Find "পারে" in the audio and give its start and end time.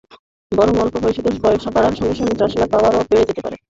3.41-3.55